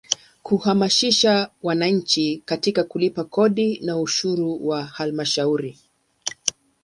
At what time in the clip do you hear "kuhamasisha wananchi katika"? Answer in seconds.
0.43-2.83